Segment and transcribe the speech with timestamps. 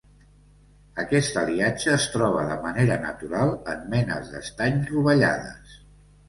[1.01, 5.79] Aquest aliatge es troba de manera natural en menes d'estany rovellades.